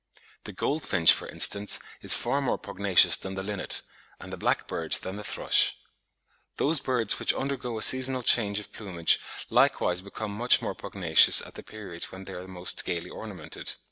The 0.45 0.51
goldfinch, 0.51 1.13
for 1.13 1.29
instance, 1.29 1.77
is 2.01 2.15
far 2.15 2.41
more 2.41 2.57
pugnacious 2.57 3.15
than 3.17 3.35
the 3.35 3.43
linnet, 3.43 3.83
and 4.19 4.33
the 4.33 4.37
blackbird 4.37 4.93
than 5.03 5.15
the 5.15 5.23
thrush. 5.23 5.77
Those 6.57 6.79
birds 6.79 7.19
which 7.19 7.35
undergo 7.35 7.77
a 7.77 7.83
seasonal 7.83 8.23
change 8.23 8.59
of 8.59 8.73
plumage 8.73 9.19
likewise 9.51 10.01
become 10.01 10.35
much 10.35 10.59
more 10.59 10.73
pugnacious 10.73 11.39
at 11.43 11.53
the 11.53 11.61
period 11.61 12.05
when 12.05 12.25
they 12.25 12.33
are 12.33 12.47
most 12.47 12.83
gaily 12.83 13.11
ornamented. 13.11 13.73